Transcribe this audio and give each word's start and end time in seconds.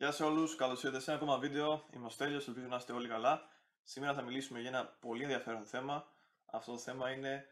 Γεια 0.00 0.12
σε 0.12 0.24
όλους, 0.24 0.56
καλώς 0.56 0.82
ήρθατε 0.82 1.02
σε 1.02 1.10
ένα 1.10 1.20
ακόμα 1.20 1.38
βίντεο. 1.38 1.84
Είμαι 1.94 2.06
ο 2.06 2.08
Στέλιος, 2.08 2.48
ελπίζω 2.48 2.66
να 2.66 2.76
είστε 2.76 2.92
όλοι 2.92 3.08
καλά. 3.08 3.48
Σήμερα 3.82 4.14
θα 4.14 4.22
μιλήσουμε 4.22 4.60
για 4.60 4.68
ένα 4.68 4.84
πολύ 4.84 5.22
ενδιαφέρον 5.22 5.64
θέμα. 5.64 6.08
Αυτό 6.46 6.72
το 6.72 6.78
θέμα 6.78 7.10
είναι 7.10 7.46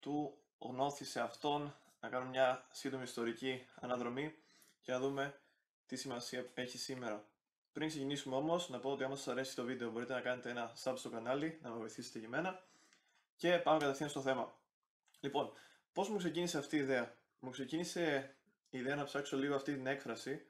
του 0.00 0.38
γνώθη 0.58 1.04
σε 1.04 1.20
αυτόν. 1.20 1.74
Να 2.00 2.08
κάνουμε 2.08 2.30
μια 2.30 2.66
σύντομη 2.70 3.02
ιστορική 3.02 3.66
αναδρομή 3.74 4.34
και 4.80 4.92
να 4.92 4.98
δούμε 4.98 5.40
τι 5.86 5.96
σημασία 5.96 6.46
έχει 6.54 6.78
σήμερα. 6.78 7.24
Πριν 7.72 7.88
ξεκινήσουμε 7.88 8.36
όμως, 8.36 8.68
να 8.68 8.78
πω 8.78 8.90
ότι 8.90 9.04
άμα 9.04 9.16
σας 9.16 9.28
αρέσει 9.28 9.54
το 9.54 9.64
βίντεο 9.64 9.90
μπορείτε 9.90 10.12
να 10.12 10.20
κάνετε 10.20 10.50
ένα 10.50 10.72
sub 10.82 10.92
στο 10.96 11.10
κανάλι, 11.10 11.58
να 11.62 11.70
με 11.70 11.76
βοηθήσετε 11.76 12.18
και 12.18 12.26
εμένα. 12.26 12.62
Και 13.36 13.58
πάμε 13.58 13.78
κατευθείαν 13.78 14.08
στο 14.08 14.20
θέμα. 14.20 14.54
Λοιπόν, 15.20 15.52
πώς 15.92 16.08
μου 16.08 16.16
ξεκίνησε 16.16 16.58
αυτή 16.58 16.76
η 16.76 16.80
ιδέα; 16.80 17.14
Μου 17.38 17.50
ξεκίνησε 17.50 18.34
η 18.70 18.78
ιδέα 18.78 18.96
να 18.96 19.04
ψάξω 19.04 19.36
λίγο 19.36 19.54
αυτή 19.54 19.74
την 19.74 19.86
έκφραση 19.86 20.46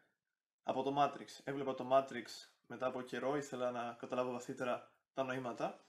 από 0.69 0.83
το 0.83 0.95
Matrix. 0.99 1.41
Έβλεπα 1.45 1.75
το 1.75 1.89
Matrix 1.93 2.25
μετά 2.67 2.87
από 2.87 3.03
καιρό, 3.03 3.37
ήθελα 3.37 3.71
να 3.71 3.97
καταλάβω 3.99 4.33
βαθύτερα 4.33 4.93
τα 5.15 5.23
νοήματα 5.23 5.85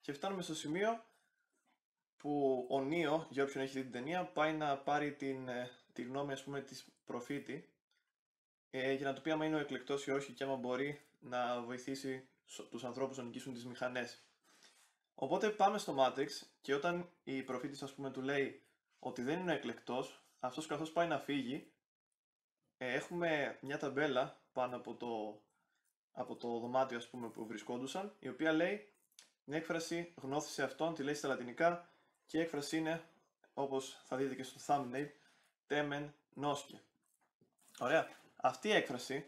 και 0.00 0.12
φτάνουμε 0.12 0.42
στο 0.42 0.54
σημείο 0.54 1.04
που 2.16 2.66
ο 2.70 2.80
Νίο, 2.80 3.26
για 3.30 3.42
όποιον 3.42 3.64
έχει 3.64 3.72
δει 3.72 3.82
την 3.82 3.92
ταινία, 3.92 4.24
πάει 4.24 4.52
να 4.52 4.78
πάρει 4.78 5.12
την, 5.12 5.48
ε, 5.48 5.70
τη 5.92 6.02
γνώμη 6.02 6.32
ας 6.32 6.44
πούμε 6.44 6.60
της 6.60 6.86
προφήτη 7.04 7.72
ε, 8.70 8.92
για 8.92 9.06
να 9.06 9.14
του 9.14 9.20
πει 9.22 9.30
άμα 9.30 9.44
είναι 9.44 9.56
ο 9.56 9.58
εκλεκτός 9.58 10.06
ή 10.06 10.10
όχι 10.10 10.32
και 10.32 10.44
άμα 10.44 10.56
μπορεί 10.56 11.00
να 11.18 11.60
βοηθήσει 11.62 12.28
τους 12.70 12.84
ανθρώπους 12.84 13.16
να 13.16 13.22
νικήσουν 13.22 13.54
τις 13.54 13.66
μηχανές. 13.66 14.24
Οπότε 15.14 15.50
πάμε 15.50 15.78
στο 15.78 15.94
Matrix 15.98 16.28
και 16.60 16.74
όταν 16.74 17.10
η 17.24 17.42
προφήτης 17.42 17.82
ας 17.82 17.94
πούμε 17.94 18.10
του 18.10 18.22
λέει 18.22 18.62
ότι 18.98 19.22
δεν 19.22 19.40
είναι 19.40 19.52
ο 19.52 19.54
εκλεκτός, 19.54 20.24
αυτός 20.40 20.66
καθώς 20.66 20.92
πάει 20.92 21.06
να 21.06 21.18
φύγει, 21.18 21.70
ε, 22.78 22.94
έχουμε 22.94 23.58
μια 23.60 23.78
ταμπέλα 23.78 24.40
πάνω 24.52 24.76
από 24.76 24.94
το, 24.94 25.40
από 26.12 26.36
το 26.36 26.58
δωμάτιο 26.58 26.96
ας 26.96 27.08
πούμε 27.08 27.28
που 27.28 27.46
βρισκόντουσαν, 27.46 28.16
η 28.18 28.28
οποία 28.28 28.52
λέει 28.52 28.92
την 29.44 29.52
έκφραση 29.52 30.14
γνώθησε 30.22 30.62
αυτόν, 30.62 30.94
τη 30.94 31.02
λέει 31.02 31.14
στα 31.14 31.28
λατινικά 31.28 31.88
και 32.26 32.38
η 32.38 32.40
έκφραση 32.40 32.76
είναι, 32.76 33.04
όπως 33.54 34.00
θα 34.04 34.16
δείτε 34.16 34.34
και 34.34 34.42
στο 34.42 34.58
thumbnail, 34.66 35.08
temen 35.68 36.10
noske. 36.42 36.78
Ωραία. 37.78 38.08
Αυτή 38.36 38.68
η 38.68 38.72
έκφραση 38.72 39.26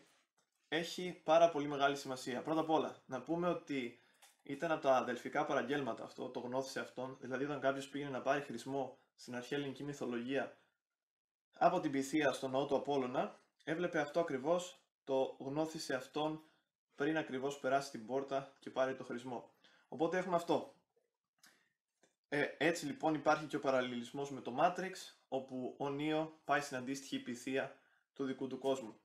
έχει 0.69 1.21
πάρα 1.25 1.51
πολύ 1.51 1.69
μεγάλη 1.69 1.97
σημασία. 1.97 2.43
Πρώτα 2.43 2.61
απ' 2.61 2.71
όλα, 2.71 2.97
να 3.07 3.23
πούμε 3.23 3.49
ότι 3.49 4.01
ήταν 4.43 4.71
από 4.71 4.83
τα 4.83 4.97
αδελφικά 4.97 5.47
παραγγέλματα 5.47 6.05
αυτό, 6.05 6.29
το 6.29 6.41
γνώθησε 6.41 6.81
αυτόν, 6.81 7.17
δηλαδή 7.21 7.45
όταν 7.45 7.61
κάποιος 7.61 7.89
πήγαινε 7.89 8.11
να 8.11 8.23
πάρει 8.23 8.41
χρησμό 8.41 8.99
στην 9.15 9.37
αρχαία 9.37 9.59
ελληνική 9.59 9.85
μυθολογία 9.85 10.57
από 11.59 11.81
την 11.81 11.91
πυθία 11.91 12.33
στον 12.33 12.51
ναό 12.51 12.67
του 12.67 12.77
Απόλλωνα, 12.77 13.41
έβλεπε 13.65 13.99
αυτό 14.01 14.21
ακριβώς, 14.21 14.83
το 15.05 15.37
γνώθησε 15.39 15.95
αυτόν 15.95 16.43
πριν 16.95 17.17
ακριβώς 17.17 17.59
περάσει 17.59 17.91
την 17.91 18.07
πόρτα 18.07 18.53
και 18.59 18.71
πάρει 18.71 18.95
το 18.95 19.05
χρησμό. 19.05 19.51
Οπότε 19.89 20.19
έχουμε 20.19 20.37
αυτό. 20.37 20.75
Ε, 22.29 22.47
έτσι 22.59 22.87
λοιπόν 22.87 23.15
υπάρχει 23.15 23.47
και 23.47 23.57
ο 23.57 23.61
παραλληλισμός 23.61 24.31
με 24.31 24.41
το 24.41 24.57
Matrix, 24.61 24.93
όπου 25.29 25.75
ο 25.79 25.89
Νίο 25.89 26.41
πάει 26.45 26.61
στην 26.61 26.77
αντίστοιχη 26.77 27.19
πυθία 27.19 27.77
του 28.15 28.25
δικού 28.25 28.47
του 28.47 28.59
κόσμου. 28.59 29.01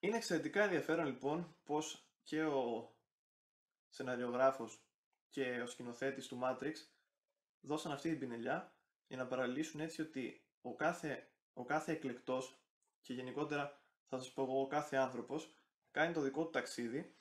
Είναι 0.00 0.16
εξαιρετικά 0.16 0.62
ενδιαφέρον 0.62 1.06
λοιπόν 1.06 1.56
πως 1.64 2.06
και 2.22 2.44
ο 2.44 2.92
σεναριογράφος 3.88 4.80
και 5.28 5.60
ο 5.62 5.66
σκηνοθέτης 5.66 6.26
του 6.26 6.38
Matrix 6.42 6.72
δώσαν 7.60 7.92
αυτή 7.92 8.08
την 8.08 8.18
πινελιά 8.18 8.74
για 9.06 9.16
να 9.16 9.26
παραλύσουν 9.26 9.80
έτσι 9.80 10.00
ότι 10.00 10.44
ο 10.62 10.74
κάθε 10.74 11.30
ο 11.60 11.64
κάθε 11.64 11.92
εκλεκτός 11.92 12.58
και 13.02 13.12
γενικότερα 13.12 13.80
θα 14.08 14.18
σας 14.18 14.32
πω 14.32 14.42
εγώ 14.42 14.60
ο 14.60 14.66
κάθε 14.66 14.96
άνθρωπος 14.96 15.54
κάνει 15.90 16.12
το 16.12 16.20
δικό 16.20 16.44
του 16.44 16.50
ταξίδι 16.50 17.14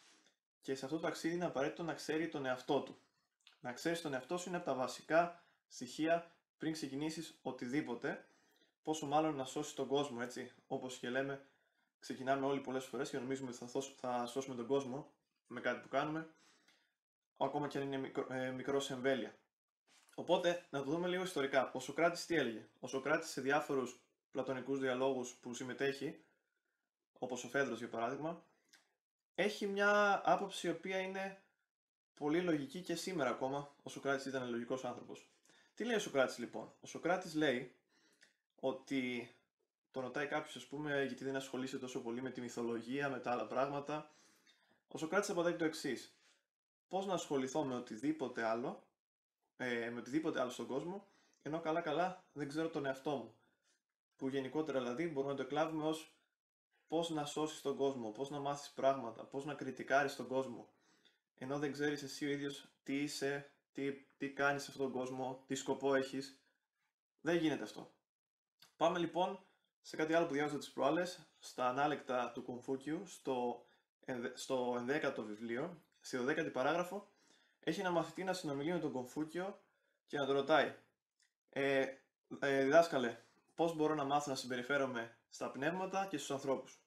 και 0.61 0.75
σε 0.75 0.85
αυτό 0.85 0.97
το 0.97 1.03
ταξίδι 1.03 1.35
είναι 1.35 1.45
απαραίτητο 1.45 1.83
να 1.83 1.93
ξέρει 1.93 2.27
τον 2.27 2.45
εαυτό 2.45 2.81
του. 2.81 2.97
Να 3.59 3.73
ξέρεις 3.73 4.01
τον 4.01 4.13
εαυτό 4.13 4.37
σου 4.37 4.47
είναι 4.49 4.57
από 4.57 4.65
τα 4.65 4.73
βασικά 4.73 5.43
στοιχεία 5.67 6.31
πριν 6.57 6.73
ξεκινήσεις 6.73 7.39
οτιδήποτε, 7.41 8.25
πόσο 8.83 9.05
μάλλον 9.05 9.35
να 9.35 9.45
σώσεις 9.45 9.73
τον 9.73 9.87
κόσμο, 9.87 10.19
έτσι, 10.21 10.51
όπως 10.67 10.97
και 10.97 11.09
λέμε, 11.09 11.45
ξεκινάμε 11.99 12.45
όλοι 12.45 12.59
πολλές 12.59 12.85
φορές 12.85 13.09
και 13.09 13.17
νομίζουμε 13.17 13.49
ότι 13.49 13.71
θα, 13.71 13.81
θα 13.95 14.25
σώσουμε 14.25 14.55
τον 14.55 14.67
κόσμο 14.67 15.11
με 15.47 15.61
κάτι 15.61 15.79
που 15.81 15.87
κάνουμε, 15.87 16.29
ακόμα 17.37 17.67
και 17.67 17.77
αν 17.77 17.83
είναι 17.83 17.97
μικρό, 17.97 18.27
ε, 18.29 18.49
μικρός 18.49 18.85
σε 18.85 18.93
εμβέλεια. 18.93 19.35
Οπότε, 20.15 20.65
να 20.69 20.83
το 20.83 20.91
δούμε 20.91 21.07
λίγο 21.07 21.23
ιστορικά. 21.23 21.71
Ο 21.73 21.79
Σοκράτης 21.79 22.25
τι 22.25 22.35
έλεγε; 22.35 22.67
Ο 22.79 22.87
Σοκράτης 22.87 23.29
σε 23.29 23.41
διάφορους 23.41 23.99
πλατωνικούς 24.31 24.79
διαλόγους 24.79 25.31
που 25.33 25.53
συμμετέχει, 25.53 26.19
όπως 27.19 27.43
ο 27.43 27.47
Φέδρος 27.47 27.77
για 27.77 27.89
παράδειγμα, 27.89 28.43
έχει 29.35 29.67
μια 29.67 30.21
άποψη 30.25 30.67
η 30.67 30.69
οποία 30.69 30.99
είναι 30.99 31.41
πολύ 32.13 32.41
λογική 32.41 32.81
και 32.81 32.95
σήμερα 32.95 33.29
ακόμα. 33.29 33.75
Ο 33.83 33.89
Σοκράτης 33.89 34.25
ήταν 34.25 34.49
λογικός 34.49 34.85
άνθρωπος. 34.85 35.29
Τι 35.75 35.83
λέει 35.83 35.95
ο 35.95 35.99
Σοκράτης 35.99 36.37
λοιπόν; 36.37 36.73
Ο 36.81 36.87
Σοκράτης 36.87 37.33
λέει 37.33 37.75
ότι 38.59 39.31
τον 39.91 40.03
ρωτάει 40.03 40.27
κάποιος, 40.27 40.55
ας 40.55 40.65
πούμε, 40.65 41.03
γιατί 41.05 41.23
δεν 41.23 41.35
ασχολείσαι 41.35 41.79
τόσο 41.79 42.01
πολύ 42.01 42.21
με 42.21 42.29
τη 42.29 42.41
μυθολογία, 42.41 43.09
με 43.09 43.19
τα 43.19 43.31
άλλα 43.31 43.47
πράγματα. 43.47 44.11
Ο 44.87 44.97
Σοκράτης 44.97 45.29
απαντάει 45.29 45.55
το 45.55 45.65
εξής. 45.65 46.13
Πώς 46.87 47.05
να 47.05 47.13
ασχοληθώ 47.13 47.63
με 47.63 47.75
οτιδήποτε 47.75 48.43
άλλο, 48.43 48.83
ε, 49.57 49.89
με 49.89 49.99
οτιδήποτε 49.99 50.39
άλλο 50.39 50.49
στον 50.49 50.67
κόσμο, 50.67 51.07
ενώ 51.41 51.59
καλά-καλά 51.59 52.23
δεν 52.33 52.47
ξέρω 52.47 52.69
τον 52.69 52.85
εαυτό 52.85 53.11
μου 53.11 53.33
που 54.19 54.27
γενικότερα 54.27 54.79
δηλαδή 54.79 55.07
μπορούμε 55.07 55.31
να 55.31 55.37
το 55.37 55.43
εκλάβουμε 55.43 55.87
ως 55.87 56.13
πώς 56.87 57.09
να 57.09 57.25
σώσεις 57.25 57.61
τον 57.61 57.75
κόσμο, 57.75 58.11
πώς 58.11 58.29
να 58.29 58.39
μάθεις 58.39 58.71
πράγματα, 58.71 59.25
πώς 59.25 59.45
να 59.45 59.53
κριτικάρεις 59.53 60.15
τον 60.15 60.27
κόσμο. 60.27 60.69
Ενώ 61.35 61.59
δεν 61.59 61.71
ξέρεις 61.71 62.03
εσύ 62.03 62.25
ο 62.25 62.29
ίδιος 62.29 62.71
τι 62.83 63.01
είσαι, 63.01 63.51
τι, 63.71 63.91
τι 64.17 64.29
κάνεις 64.29 64.63
σε 64.63 64.71
αυτόν 64.71 64.91
τον 64.91 64.99
κόσμο, 64.99 65.43
τι 65.47 65.55
σκοπό 65.55 65.95
έχεις. 65.95 66.43
Δεν 67.21 67.35
γίνεται 67.35 67.63
αυτό. 67.63 67.91
Πάμε 68.77 68.99
λοιπόν 68.99 69.43
σε 69.81 69.95
κάτι 69.95 70.13
άλλο 70.13 70.25
που 70.25 70.33
διάβαζα 70.33 70.57
τις 70.57 70.71
προάλλες, 70.71 71.29
στα 71.39 71.67
ανάλεκτα 71.67 72.31
του 72.31 72.43
Κομφούκιου, 72.43 73.07
στο, 73.07 73.65
στο 74.33 74.85
11ο 74.87 75.23
βιβλίο, 75.27 75.83
στη 75.99 76.17
12η 76.21 76.51
παράγραφο, 76.53 77.11
έχει 77.59 77.79
ένα 77.79 77.91
μαθητή 77.91 78.23
να 78.23 78.33
συνομιλεί 78.33 78.71
με 78.71 78.79
τον 78.79 78.91
Κομφούκιο 78.91 79.61
και 80.07 80.17
να 80.17 80.25
τον 80.25 80.35
ρωτάει 80.35 80.75
ε, 81.49 81.85
ε, 82.39 82.63
διδάσκαλε, 82.63 83.17
πώς 83.59 83.75
μπορώ 83.75 83.95
να 83.95 84.03
μάθω 84.03 84.29
να 84.29 84.35
συμπεριφέρομαι 84.35 85.17
στα 85.29 85.51
πνεύματα 85.51 86.05
και 86.05 86.17
στους 86.17 86.31
ανθρώπους. 86.31 86.79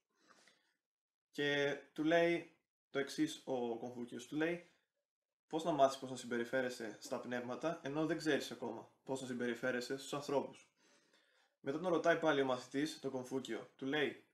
Και 1.30 1.78
του 1.92 2.04
λέει 2.04 2.56
το 2.90 2.98
εξής 2.98 3.42
ο 3.44 3.76
Κομφούκιος, 3.78 4.26
του 4.26 4.36
λέει 4.36 4.70
πώς 5.48 5.64
να 5.64 5.72
μάθεις 5.72 5.98
πώς 5.98 6.10
να 6.10 6.16
συμπεριφέρεσαι 6.16 6.96
στα 7.00 7.20
πνεύματα, 7.20 7.80
ενώ 7.82 8.06
δεν 8.06 8.16
ξέρεις 8.16 8.50
ακόμα 8.50 8.90
πώς 9.04 9.20
να 9.20 9.26
συμπεριφέρεσαι 9.26 9.96
στους 9.96 10.12
ανθρώπους. 10.12 10.68
Μετά 11.60 11.78
τον 11.78 11.92
ρωτάει 11.92 12.18
πάλι 12.18 12.40
ο 12.40 12.44
μαθητής, 12.44 13.00
το 13.00 13.10
Κομφούκιο, 13.10 13.70
του 13.76 13.86
λέει 13.86 14.24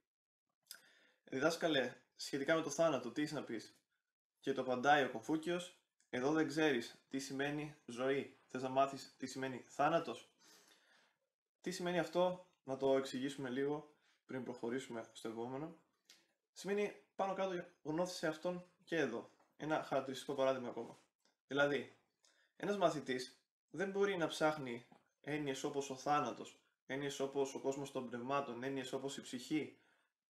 «Διδάσκαλε, 1.24 1.94
σχετικά 2.16 2.54
με 2.54 2.62
το 2.62 2.70
θάνατο, 2.70 3.10
τι 3.10 3.22
είσαι 3.22 3.34
να 3.34 3.42
πεις» 3.42 3.78
και 4.40 4.52
το 4.52 4.60
απαντάει 4.60 5.04
ο 5.04 5.10
Κομφούκιος 5.10 5.78
«Εδώ 6.10 6.32
δεν 6.32 6.46
ξέρεις 6.48 7.02
τι 7.08 7.18
σημαίνει 7.18 7.76
ζωή, 7.86 8.36
θες 8.46 8.62
να 8.62 8.68
μάθεις 8.68 9.14
τι 9.16 9.26
σημαίνει 9.26 9.64
θάνατος» 9.66 10.28
Τι 11.68 11.74
σημαίνει 11.74 11.98
αυτό, 11.98 12.46
να 12.64 12.76
το 12.76 12.96
εξηγήσουμε 12.96 13.48
λίγο 13.48 13.94
πριν 14.26 14.44
προχωρήσουμε 14.44 15.08
στο 15.12 15.28
επόμενο. 15.28 15.76
Σημαίνει 16.52 17.02
πάνω 17.16 17.32
κάτω 17.32 17.64
γνώθησε 17.82 18.26
αυτόν 18.26 18.64
και 18.84 18.96
εδώ. 18.96 19.30
Ένα 19.56 19.82
χαρακτηριστικό 19.82 20.34
παράδειγμα 20.34 20.68
ακόμα. 20.68 20.98
Δηλαδή, 21.46 21.96
ένας 22.56 22.76
μαθητής 22.76 23.42
δεν 23.70 23.90
μπορεί 23.90 24.16
να 24.16 24.26
ψάχνει 24.26 24.86
έννοιες 25.20 25.64
όπως 25.64 25.90
ο 25.90 25.96
θάνατος, 25.96 26.60
έννοιες 26.86 27.20
όπως 27.20 27.54
ο 27.54 27.60
κόσμος 27.60 27.92
των 27.92 28.08
πνευμάτων, 28.08 28.62
έννοιες 28.62 28.92
όπως 28.92 29.16
η 29.16 29.20
ψυχή, 29.20 29.78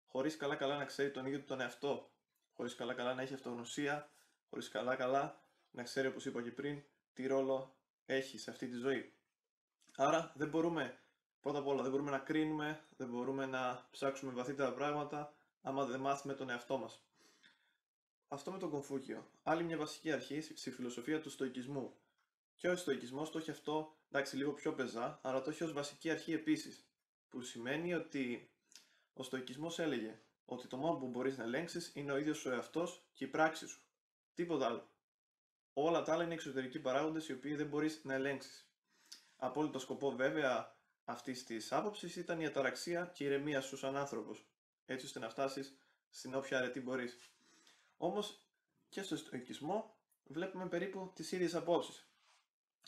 χωρίς 0.08 0.38
καλά 0.38 0.56
καλά 0.56 0.78
να 0.78 0.86
ξέρει 0.86 1.12
τον 1.12 1.26
ίδιο 1.26 1.40
του 1.40 1.46
τον 1.46 1.62
εαυτό, 1.62 2.12
χωρίς 2.54 2.76
καλά 2.76 2.94
καλά 2.94 3.14
να 3.14 3.22
έχει 3.22 3.34
αυτογνωσία, 3.34 4.12
χωρίς 4.50 4.70
καλά 4.70 4.96
καλά 4.96 5.42
να 5.72 5.84
ξέρει 5.84 6.08
όπως 6.08 6.26
είπα 6.26 6.42
και 6.42 6.52
πριν 6.52 6.84
τι 7.14 7.28
ρόλο 7.28 7.76
έχει 8.06 8.38
σε 8.38 8.52
αυτή 8.52 8.68
τη 8.68 8.76
ζωή. 8.76 9.14
Άρα 9.96 10.32
δεν 10.36 10.50
μπορούμε 10.50 11.00
Πρώτα 11.42 11.60
απ' 11.60 11.68
όλα 11.68 11.82
δεν 11.82 11.92
μπορούμε 11.92 12.12
να 12.12 12.20
κρίνουμε, 12.20 12.86
δεν 12.98 13.08
μπορούμε 13.08 13.46
να 13.46 13.88
ψάξουμε 13.92 14.32
βαθύτερα 14.32 14.74
πράγματα 14.74 15.34
άμα 15.62 15.86
δεν 15.86 16.00
μάθουμε 16.00 16.34
τον 16.34 16.50
εαυτό 16.50 16.78
μας. 16.78 17.02
Αυτό 18.28 18.52
με 18.52 18.58
τον 18.58 18.70
Κομφούκιο. 18.70 19.32
Άλλη 19.44 19.64
μια 19.64 19.78
βασική 19.78 20.12
αρχή 20.12 20.42
στη 20.42 20.72
φιλοσοφία 20.72 21.22
του 21.22 21.30
στοικισμού. 21.30 21.96
Και 22.56 22.70
ο 22.70 22.76
στοικισμός 22.76 23.32
το 23.32 23.38
έχει 23.38 23.52
αυτό, 23.52 23.96
εντάξει 24.12 24.36
λίγο 24.36 24.54
πιο 24.54 24.74
πεζά, 24.74 25.20
αλλά 25.24 25.42
το 25.42 25.50
έχει 25.50 25.64
ως 25.64 25.74
βασική 25.74 26.10
αρχή 26.10 26.34
επίσης. 26.34 26.88
Που 27.30 27.42
σημαίνει 27.42 27.94
ότι 27.94 28.52
ο 29.14 29.24
στοικισμός 29.24 29.80
έλεγε 29.80 30.20
ότι 30.46 30.68
το 30.68 30.78
μόνο 30.78 30.98
που 30.98 31.08
μπορείς 31.08 31.38
να 31.38 31.44
ελέγξεις 31.44 31.92
είναι 31.96 32.12
ο 32.12 32.18
ίδιος 32.18 32.46
ο 32.46 32.52
εαυτός 32.52 33.06
και 33.14 33.24
η 33.24 33.28
πράξη 33.28 33.68
σου. 33.68 33.82
Τίποτα 34.34 34.66
άλλο. 34.66 34.90
Όλα 35.74 36.04
τα 36.04 36.14
άλλα 36.14 36.24
είναι 36.24 36.34
εξωτερικοί 36.34 36.80
παράγοντες 36.80 37.28
οι 37.28 37.34
οποίοι 37.34 37.56
δεν 37.56 37.68
μπορείς 37.68 38.02
να 38.04 38.14
ελέγξεις. 38.14 38.70
Απόλυτο 39.38 39.80
σκοπό 39.80 40.12
βέβαια 40.12 40.77
αυτής 41.10 41.44
της 41.44 41.72
άποψης 41.72 42.16
ήταν 42.16 42.40
η 42.40 42.46
αταραξία 42.46 43.12
και 43.14 43.24
η 43.24 43.28
ηρεμία 43.28 43.62
σου 43.62 43.78
σαν 43.78 43.98
άνθρωπο, 43.98 44.36
έτσι 44.86 45.06
ώστε 45.06 45.20
να 45.20 45.30
φτάσεις 45.30 45.78
στην 46.10 46.36
όποια 46.36 46.58
αρετή 46.58 46.80
μπορείς. 46.80 47.18
Όμως 47.98 48.42
και 48.90 49.02
στο 49.02 49.16
στοικισμό 49.18 49.98
βλέπουμε 50.24 50.68
περίπου 50.68 51.12
τις 51.16 51.32
ίδιες 51.32 51.56
απόψεις. 51.56 52.10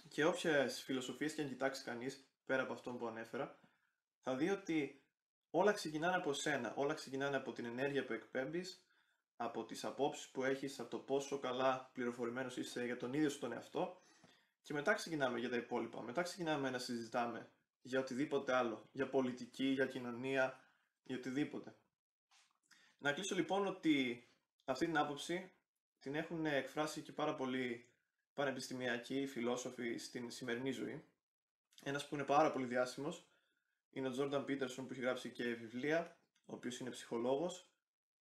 Και 0.07 0.25
όποιες 0.25 0.81
φιλοσοφίες 0.81 1.33
και 1.33 1.41
αν 1.41 1.47
κοιτάξει 1.47 1.83
κανείς, 1.83 2.27
πέρα 2.45 2.61
από 2.61 2.73
αυτό 2.73 2.91
που 2.91 3.07
ανέφερα, 3.07 3.59
θα 4.23 4.35
δει 4.35 4.49
ότι 4.49 5.03
όλα 5.51 5.71
ξεκινάνε 5.71 6.15
από 6.15 6.33
σένα, 6.33 6.73
όλα 6.75 6.93
ξεκινάνε 6.93 7.35
από 7.35 7.53
την 7.53 7.65
ενέργεια 7.65 8.05
που 8.05 8.13
εκπέμπεις, 8.13 8.85
από 9.35 9.65
τις 9.65 9.83
απόψεις 9.83 10.27
που 10.27 10.43
έχεις, 10.43 10.79
από 10.79 10.89
το 10.89 10.97
πόσο 10.97 11.39
καλά 11.39 11.89
πληροφορημένος 11.93 12.57
είσαι 12.57 12.85
για 12.85 12.97
τον 12.97 13.13
ίδιο 13.13 13.29
σου 13.29 13.39
τον 13.39 13.51
εαυτό 13.51 14.01
και 14.61 14.73
μετά 14.73 14.93
ξεκινάμε 14.93 15.39
για 15.39 15.49
τα 15.49 15.55
υπόλοιπα. 15.55 16.01
Μετά 16.01 16.21
ξεκινάμε 16.21 16.69
να 16.69 16.77
συζητάμε 16.77 17.51
για 17.81 17.99
οτιδήποτε 17.99 18.53
άλλο, 18.53 18.89
για 18.91 19.09
πολιτική, 19.09 19.65
για 19.65 19.85
κοινωνία, 19.85 20.59
για 21.03 21.17
οτιδήποτε. 21.17 21.75
Να 22.97 23.13
κλείσω 23.13 23.35
λοιπόν 23.35 23.67
ότι 23.67 24.27
αυτή 24.65 24.85
την 24.85 24.97
άποψη 24.97 25.51
την 25.99 26.15
έχουν 26.15 26.45
εκφράσει 26.45 27.01
και 27.01 27.11
πάρα 27.11 27.35
πολλοί 27.35 27.85
πανεπιστημιακοί 28.33 29.27
φιλόσοφοι 29.27 29.97
στην 29.97 30.31
σημερινή 30.31 30.71
ζωή. 30.71 31.03
Ένας 31.83 32.07
που 32.07 32.15
είναι 32.15 32.23
πάρα 32.23 32.51
πολύ 32.51 32.65
διάσημος 32.65 33.23
είναι 33.91 34.07
ο 34.07 34.11
Τζόρνταν 34.11 34.45
Πίτερσον 34.45 34.87
που 34.87 34.93
έχει 34.93 35.01
γράψει 35.01 35.29
και 35.29 35.43
βιβλία, 35.43 36.17
ο 36.45 36.53
οποίος 36.53 36.79
είναι 36.79 36.89
ψυχολόγος 36.89 37.69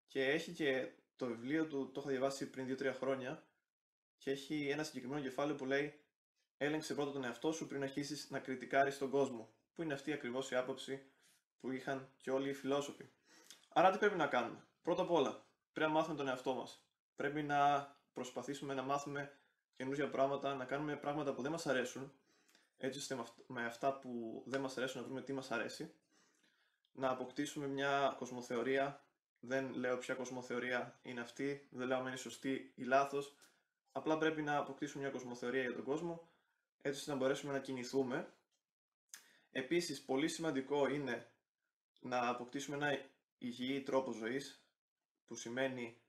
και 0.08 0.26
έχει 0.26 0.52
και 0.52 0.92
το 1.16 1.26
βιβλίο 1.26 1.68
του, 1.68 1.92
το 1.92 2.00
έχω 2.00 2.10
διαβάσει 2.10 2.50
πριν 2.50 2.78
2-3 2.78 2.94
χρόνια 2.94 3.44
και 4.18 4.32
έχει 4.32 4.70
ένα 4.70 4.84
συγκεκριμένο 4.84 5.22
κεφάλαιο 5.22 5.56
που 5.56 5.66
λέει 5.66 6.00
Έλεγξε 6.64 6.94
πρώτα 6.94 7.12
τον 7.12 7.24
εαυτό 7.24 7.52
σου 7.52 7.68
πριν 7.68 7.84
αρχίσεις 7.84 8.30
να 8.30 8.40
κριτικάρεις 8.40 8.98
τον 8.98 9.10
κόσμο. 9.10 9.54
Που 9.74 9.82
είναι 9.82 9.94
αυτή 9.94 10.12
ακριβώς 10.12 10.52
η 10.52 10.56
άποψη 10.56 11.04
που 11.60 11.72
είχαν 11.72 12.10
και 12.18 12.32
όλοι 12.32 12.50
οι 12.50 12.54
φιλόσοφοι; 12.54 13.10
Άρα 13.70 13.92
τι 13.92 13.98
πρέπει 13.98 14.18
να 14.18 14.28
κάνουμε; 14.28 14.66
Πρώτα 14.82 15.02
απ' 15.02 15.12
όλα, 15.12 15.46
πρέπει 15.74 15.92
να 15.92 15.98
μάθουμε 15.98 16.16
τον 16.18 16.28
εαυτό 16.28 16.54
μας. 16.54 16.86
Πρέπει 17.16 17.44
να 17.44 17.92
προσπαθήσουμε 18.14 18.74
να 18.74 18.82
μάθουμε 18.82 19.38
καινούργια 19.76 20.10
πράγματα, 20.10 20.56
να 20.56 20.66
κάνουμε 20.66 20.96
πράγματα 20.96 21.34
που 21.34 21.42
δεν 21.42 21.52
μας 21.52 21.68
αρέσουν, 21.68 22.14
έτσι 22.78 23.00
ώστε 23.00 23.18
με 23.48 23.66
αυτά 23.66 24.00
που 24.00 24.44
δεν 24.46 24.62
μας 24.62 24.78
αρέσουν 24.78 25.02
να 25.02 25.06
βρούμε 25.08 25.22
τι 25.22 25.34
μας 25.34 25.52
αρέσει. 25.52 25.94
Να 26.92 27.10
αποκτήσουμε 27.10 27.68
μια 27.68 28.16
κοσμοθεωρία. 28.18 29.06
Δεν 29.40 29.74
λέω 29.74 29.98
ποια 29.98 30.16
κοσμοθεωρία 30.16 31.00
είναι 31.02 31.22
αυτή, 31.22 31.68
δεν 31.72 31.88
λέω 31.88 31.98
αν 31.98 32.08
είναι 32.08 32.16
σωστή 32.16 32.72
ή 32.76 32.84
λάθος. 32.84 33.36
Απλά 33.92 34.18
πρέπει 34.18 34.42
να 34.42 34.58
αποκτήσουμε 34.58 35.04
μια 35.04 35.12
κοσμοθεωρία 35.12 35.62
για 35.62 35.74
τον 35.74 35.84
κόσμο, 35.84 36.31
έτσι 36.82 37.00
ώστε 37.00 37.12
να 37.12 37.18
μπορέσουμε 37.18 37.54
να 37.54 37.60
κινηθούμε. 37.60 38.34
Επίσης, 39.52 40.02
πολύ 40.02 40.28
σημαντικό 40.28 40.88
είναι 40.88 41.32
να 42.00 42.28
αποκτήσουμε 42.28 42.76
ένα 42.76 43.06
υγιή 43.38 43.82
τρόπο 43.82 44.12
ζωής, 44.12 44.66
που 45.28 45.36
σημαίνει 45.36 46.02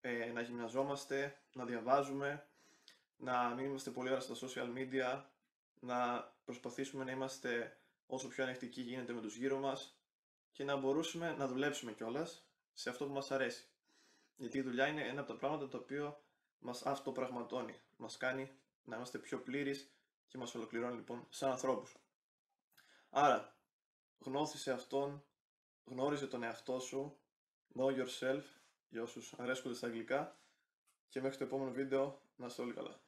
ε, 0.00 0.26
να 0.26 0.40
γυμναζόμαστε, 0.40 1.40
να 1.52 1.64
διαβάζουμε, 1.64 2.48
να 3.16 3.54
μην 3.54 3.64
είμαστε 3.64 3.90
πολύ 3.90 4.10
ώρα 4.10 4.20
στα 4.20 4.34
social 4.34 4.74
media, 4.76 5.24
να 5.80 6.22
προσπαθήσουμε 6.44 7.04
να 7.04 7.10
είμαστε 7.10 7.80
όσο 8.06 8.28
πιο 8.28 8.44
ανεκτικοί 8.44 8.80
γίνεται 8.80 9.12
με 9.12 9.20
τους 9.20 9.36
γύρω 9.36 9.58
μας 9.58 10.00
και 10.52 10.64
να 10.64 10.76
μπορούσουμε 10.76 11.34
να 11.38 11.46
δουλέψουμε 11.46 11.92
κιόλας 11.92 12.48
σε 12.72 12.90
αυτό 12.90 13.06
που 13.06 13.12
μας 13.12 13.30
αρέσει. 13.30 13.66
Γιατί 14.36 14.58
η 14.58 14.62
δουλειά 14.62 14.86
είναι 14.86 15.02
ένα 15.02 15.20
από 15.20 15.32
τα 15.32 15.38
πράγματα 15.38 15.68
το 15.68 15.76
οποίο 15.76 16.24
μας 16.58 16.82
αυτοπραγματώνει, 16.82 17.74
μας 17.96 18.16
κάνει 18.16 18.50
να 18.84 18.96
είμαστε 18.96 19.18
πιο 19.18 19.38
πλήρεις 19.38 19.95
και 20.26 20.38
μας 20.38 20.54
ολοκληρώνει 20.54 20.96
λοιπόν 20.96 21.26
σαν 21.30 21.50
ανθρώπους. 21.50 21.96
Άρα, 23.10 23.56
γνώθησε 24.18 24.72
αυτόν, 24.72 25.24
γνώριζε 25.84 26.26
τον 26.26 26.42
εαυτό 26.42 26.80
σου, 26.80 27.18
know 27.78 27.86
yourself, 27.86 28.42
για 28.88 29.02
όσους 29.02 29.32
αρέσκονται 29.32 29.74
στα 29.74 29.86
αγγλικά 29.86 30.38
και 31.08 31.20
μέχρι 31.20 31.38
το 31.38 31.44
επόμενο 31.44 31.70
βίντεο 31.70 32.20
να 32.36 32.46
είστε 32.46 32.62
όλοι 32.62 32.72
καλά. 32.72 33.00